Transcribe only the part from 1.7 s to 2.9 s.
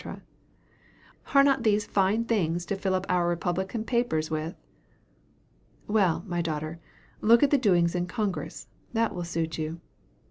fine things to